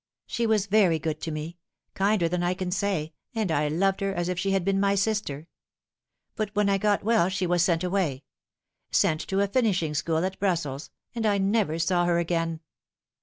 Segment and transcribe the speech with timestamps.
[0.25, 1.59] She was very good to me
[1.93, 4.95] kinder than I can say, and I loved her as if she had been my
[4.95, 5.47] sister.
[6.35, 8.23] But when I got well she was sent away
[8.89, 12.61] sent to a finishing sohool at Brussels, and I never saw her again.